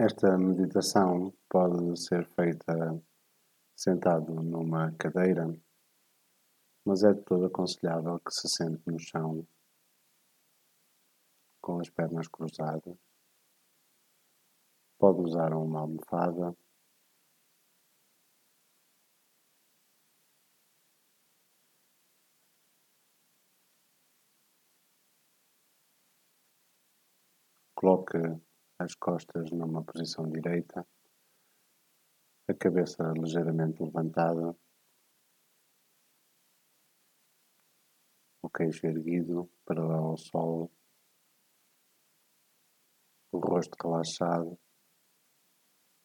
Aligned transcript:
Esta 0.00 0.38
meditação 0.38 1.34
pode 1.48 1.98
ser 2.00 2.24
feita 2.28 3.02
sentado 3.74 4.32
numa 4.32 4.92
cadeira, 4.92 5.44
mas 6.86 7.02
é 7.02 7.12
de 7.12 7.20
todo 7.24 7.46
aconselhável 7.46 8.20
que 8.20 8.30
se 8.30 8.48
sente 8.48 8.80
no 8.86 8.96
chão, 9.00 9.44
com 11.60 11.80
as 11.80 11.90
pernas 11.90 12.28
cruzadas. 12.28 12.96
Pode 15.00 15.20
usar 15.20 15.52
uma 15.52 15.80
almofada. 15.80 16.56
Coloque 27.74 28.47
as 28.78 28.94
costas 28.94 29.50
numa 29.50 29.82
posição 29.82 30.30
direita, 30.30 30.86
a 32.48 32.54
cabeça 32.54 33.02
ligeiramente 33.12 33.82
levantada, 33.82 34.56
o 38.40 38.48
queixo 38.48 38.86
erguido, 38.86 39.50
paralelo 39.64 40.10
ao 40.10 40.16
solo, 40.16 40.70
o 43.32 43.38
rosto 43.38 43.76
relaxado, 43.82 44.56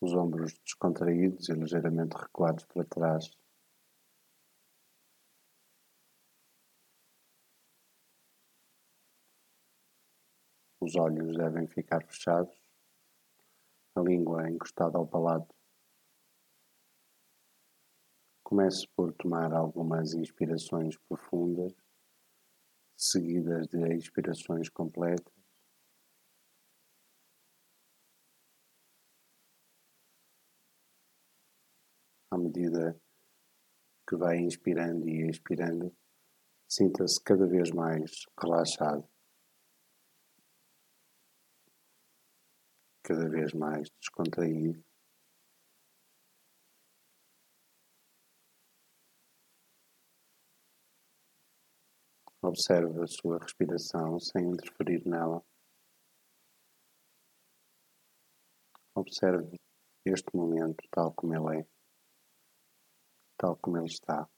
os 0.00 0.14
ombros 0.14 0.54
descontraídos 0.64 1.48
e 1.50 1.52
ligeiramente 1.52 2.16
recuados 2.16 2.64
para 2.64 2.84
trás. 2.86 3.30
Os 10.80 10.96
olhos 10.96 11.36
devem 11.36 11.66
ficar 11.66 12.04
fechados, 12.04 12.63
a 13.94 14.00
língua 14.00 14.50
encostada 14.50 14.98
ao 14.98 15.06
palato. 15.06 15.54
Comece 18.42 18.86
por 18.96 19.12
tomar 19.14 19.52
algumas 19.52 20.14
inspirações 20.14 20.98
profundas, 21.08 21.72
seguidas 22.96 23.68
de 23.68 23.96
expirações 23.96 24.68
completas. 24.68 25.32
À 32.30 32.36
medida 32.36 33.00
que 34.08 34.16
vai 34.16 34.38
inspirando 34.38 35.08
e 35.08 35.30
expirando, 35.30 35.96
sinta-se 36.68 37.22
cada 37.22 37.46
vez 37.46 37.70
mais 37.70 38.26
relaxado. 38.38 39.13
Cada 43.04 43.28
vez 43.28 43.52
mais 43.52 43.88
descontraído. 44.00 44.82
Observe 52.42 53.02
a 53.02 53.06
sua 53.06 53.38
respiração 53.38 54.18
sem 54.18 54.48
interferir 54.48 55.06
nela. 55.06 55.42
Observe 58.94 59.56
este 60.06 60.34
momento 60.34 60.82
tal 60.90 61.12
como 61.14 61.34
ele 61.34 61.60
é, 61.60 61.66
tal 63.38 63.56
como 63.56 63.78
ele 63.78 63.86
está. 63.86 64.28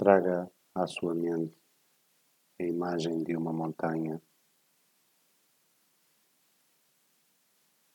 Traga 0.00 0.48
à 0.74 0.86
sua 0.86 1.12
mente 1.12 1.56
a 2.60 2.64
imagem 2.64 3.24
de 3.24 3.36
uma 3.36 3.52
montanha, 3.52 4.22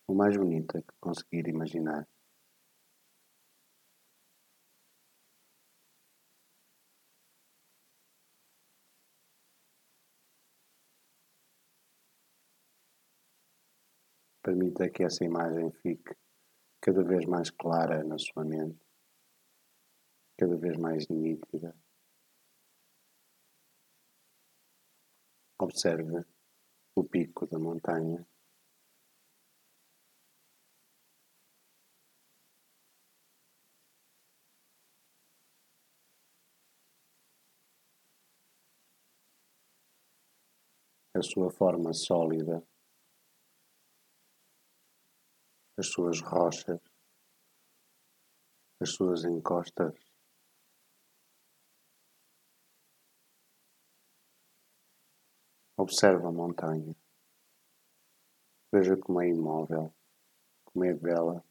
o 0.07 0.13
mais 0.15 0.37
bonita 0.37 0.81
que 0.81 0.93
conseguir 1.01 1.45
imaginar. 1.49 2.07
Permita 14.41 14.89
que 14.89 15.03
essa 15.03 15.25
imagem 15.25 15.69
fique 15.81 16.15
cada 16.81 17.03
vez 17.03 17.25
mais 17.25 17.49
clara 17.49 18.03
na 18.03 18.17
sua 18.17 18.45
mente, 18.45 18.79
cada 20.37 20.55
vez 20.57 20.77
mais 20.77 21.07
nítida. 21.09 21.75
Observe 25.65 26.25
o 26.93 27.05
pico 27.05 27.47
da 27.47 27.57
montanha. 27.57 28.27
A 41.15 41.21
sua 41.21 41.49
forma 41.49 41.93
sólida, 41.93 42.61
as 45.77 45.87
suas 45.87 46.19
rochas, 46.19 46.81
as 48.81 48.89
suas 48.89 49.23
encostas. 49.23 50.12
Observe 55.83 56.25
a 56.25 56.31
montanha. 56.31 56.95
Veja 58.71 58.95
como 58.95 59.19
é 59.19 59.27
imóvel, 59.27 59.93
como 60.63 60.85
é 60.85 60.93
bela. 60.93 61.43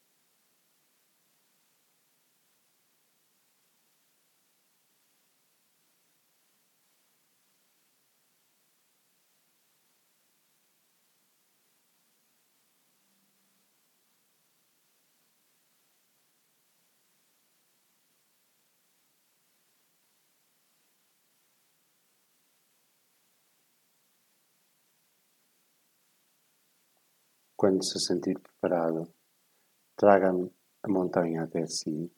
Quando 27.62 27.84
se 27.84 28.00
sentir 28.00 28.40
preparado, 28.40 29.14
traga 29.96 30.32
a 30.82 30.88
montanha 30.88 31.44
até 31.44 31.64
si 31.64 32.12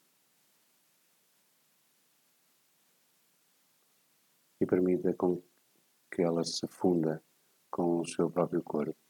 e 4.59 4.65
permita 4.67 5.13
com 5.13 5.43
que 6.11 6.23
ela 6.23 6.43
se 6.45 6.67
funda 6.69 7.23
com 7.71 8.01
o 8.01 8.07
seu 8.07 8.31
próprio 8.31 8.63
corpo. 8.63 9.04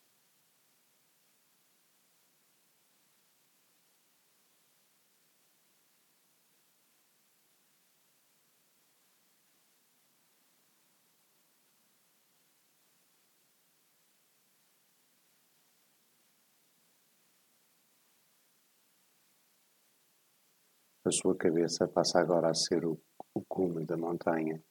A 21.06 21.10
sua 21.10 21.36
cabeça 21.36 21.86
passa 21.86 22.18
agora 22.18 22.48
a 22.48 22.54
ser 22.54 22.86
o, 22.86 22.98
o 23.34 23.44
cume 23.44 23.84
da 23.84 23.94
montanha. 23.94 24.64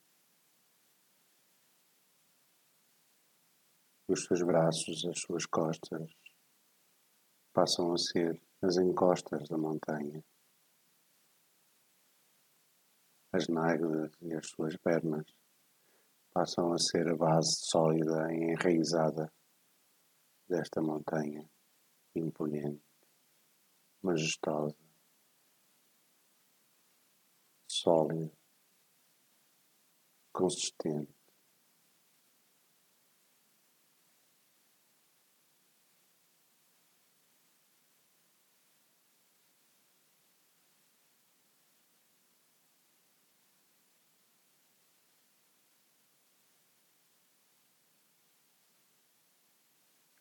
Os 4.08 4.26
seus 4.26 4.42
braços, 4.42 5.06
as 5.06 5.20
suas 5.20 5.46
costas, 5.46 6.12
passam 7.54 7.94
a 7.94 7.98
ser 8.00 8.42
as 8.64 8.78
encostas 8.78 9.48
da 9.48 9.60
montanha. 9.60 10.26
As 13.32 13.48
nádegas 13.48 14.12
e 14.20 14.34
as 14.34 14.48
suas 14.48 14.76
pernas 14.78 15.28
passam 16.34 16.74
a 16.74 16.80
ser 16.80 17.10
a 17.10 17.16
base 17.16 17.58
sólida 17.58 18.34
e 18.34 18.54
enraizada 18.54 19.32
desta 20.50 20.82
montanha 20.82 21.48
imponente, 22.16 22.84
majestosa 24.02 24.93
sólido 27.84 28.32
consistente. 30.32 31.14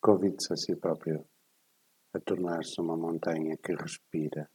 Convide-se 0.01 0.51
a 0.51 0.57
si 0.57 0.75
próprio 0.75 1.25
a 2.13 2.19
tornar-se 2.19 2.81
uma 2.81 2.97
montanha 2.97 3.55
que 3.57 3.73
respira 3.73 4.51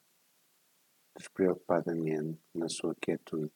despreocupadamente 1.18 2.40
na 2.54 2.68
sua 2.68 2.94
quietude. 2.94 3.52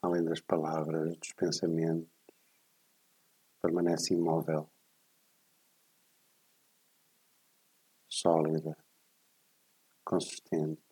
Além 0.00 0.24
das 0.24 0.40
palavras, 0.40 1.18
dos 1.18 1.32
pensamentos, 1.32 2.08
permanece 3.60 4.14
imóvel, 4.14 4.70
sólida, 8.08 8.76
consistente. 10.04 10.85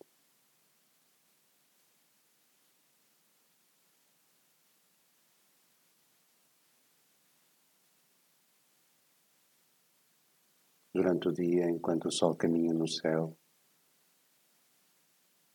Durante 10.95 11.27
o 11.27 11.33
dia, 11.33 11.69
enquanto 11.69 12.05
o 12.05 12.11
sol 12.19 12.37
caminha 12.37 12.73
no 12.73 12.87
céu, 12.87 13.37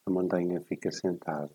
a 0.06 0.10
montanha 0.10 0.60
fica 0.60 0.92
sentada. 0.92 1.54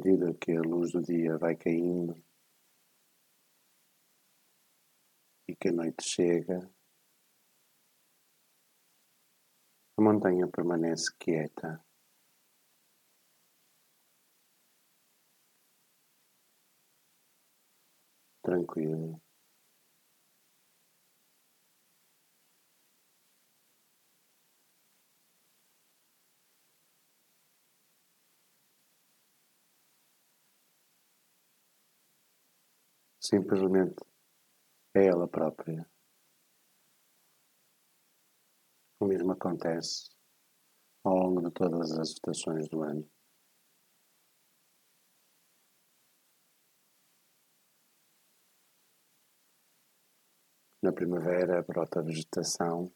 Medida 0.00 0.32
que 0.34 0.52
a 0.52 0.62
luz 0.62 0.92
do 0.92 1.02
dia 1.02 1.36
vai 1.36 1.54
caindo 1.54 2.16
e 5.46 5.54
que 5.54 5.68
a 5.68 5.72
noite 5.72 6.02
chega, 6.02 6.70
a 9.98 10.02
montanha 10.02 10.48
permanece 10.48 11.14
quieta. 11.18 11.84
Tranquila. 18.42 19.20
Simplesmente 33.20 34.02
é 34.94 35.06
ela 35.06 35.28
própria. 35.28 35.88
O 38.98 39.06
mesmo 39.06 39.32
acontece 39.32 40.10
ao 41.04 41.14
longo 41.14 41.42
de 41.42 41.50
todas 41.52 41.92
as 41.92 42.08
estações 42.08 42.68
do 42.68 42.82
ano. 42.82 43.08
Na 50.82 50.92
primavera 50.92 51.62
brota 51.62 52.00
a 52.00 52.02
vegetação. 52.02 52.90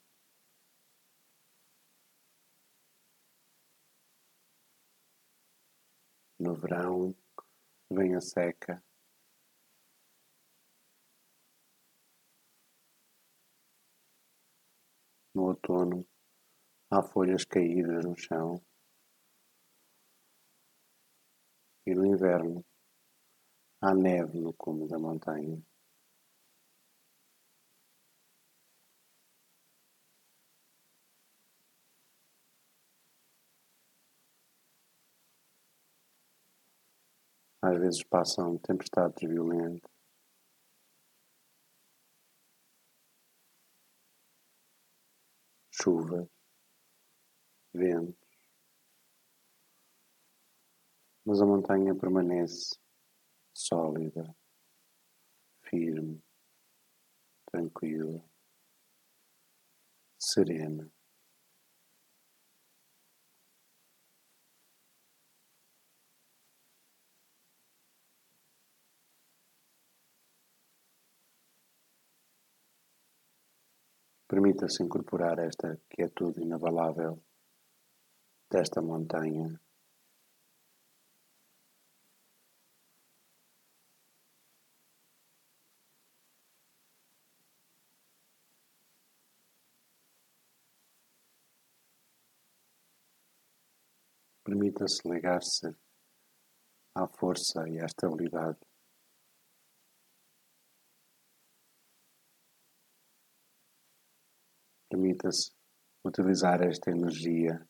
No 6.39 6.55
verão 6.55 7.15
vem 7.91 8.15
a 8.15 8.21
seca. 8.21 8.83
No 15.35 15.47
outono, 15.49 16.07
há 16.93 17.03
folhas 17.03 17.45
caídas 17.45 18.05
no 18.05 18.17
chão. 18.17 18.63
E 21.85 21.93
no 21.93 22.07
inverno, 22.07 22.65
há 23.81 23.93
neve 23.95 24.39
no 24.41 24.53
cume 24.55 24.87
da 24.87 24.99
montanha. 24.99 25.61
Às 37.61 37.79
vezes 37.81 38.05
passam 38.05 38.59
tempestades 38.59 39.29
violentas. 39.29 39.94
Chuva, 45.85 46.27
ventos, 47.75 48.17
mas 51.27 51.43
a 51.43 51.45
montanha 51.45 51.95
permanece 51.95 52.75
sólida, 53.53 54.35
firme, 55.69 56.25
tranquila, 57.51 58.25
serena. 60.19 60.94
Permita-se 74.35 74.83
incorporar 74.83 75.39
esta 75.39 75.77
quietude 75.89 76.43
inabalável 76.43 77.23
desta 78.51 78.83
montanha. 78.83 79.61
Permita-se 94.43 95.09
ligar-se 95.09 95.69
à 96.97 97.07
força 97.07 97.69
e 97.69 97.79
à 97.81 97.85
estabilidade 97.85 98.59
Permita-se 104.95 105.51
utilizar 106.05 106.63
esta 106.63 106.89
energia 106.89 107.69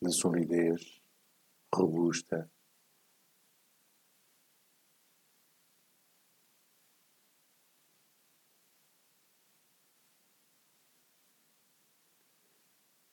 de 0.00 0.12
solidez 0.12 1.02
robusta. 1.74 2.48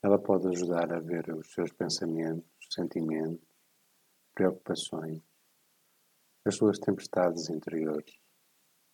Ela 0.03 0.19
pode 0.19 0.49
ajudar 0.49 0.93
a 0.93 0.99
ver 0.99 1.33
os 1.33 1.51
seus 1.51 1.71
pensamentos, 1.71 2.67
sentimentos, 2.69 3.49
preocupações, 4.35 5.23
as 6.45 6.53
suas 6.55 6.77
tempestades 6.77 7.49
interiores, 7.49 8.21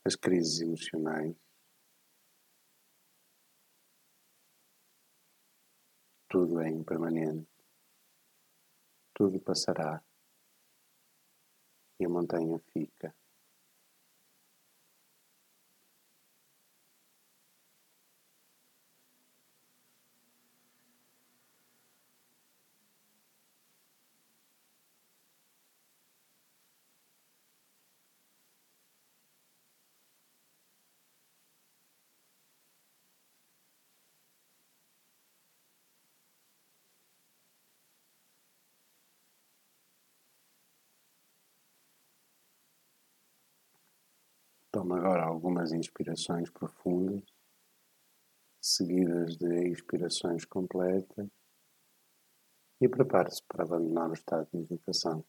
as 0.06 0.16
crises 0.16 0.62
emocionais 0.62 1.36
Tudo 6.30 6.60
é 6.60 6.70
impermanente. 6.70 7.48
Tudo 9.14 9.40
passará. 9.40 10.04
E 12.00 12.06
a 12.06 12.10
montanha 12.10 12.60
fica. 12.74 13.16
Tome 44.78 44.94
agora 44.94 45.24
algumas 45.24 45.72
inspirações 45.72 46.52
profundas, 46.52 47.24
seguidas 48.62 49.36
de 49.36 49.70
expirações 49.72 50.46
completas, 50.46 51.28
e 52.80 52.88
prepare-se 52.88 53.42
para 53.48 53.64
abandonar 53.64 54.12
o 54.12 54.14
estado 54.14 54.48
de 54.52 54.60
meditação. 54.60 55.26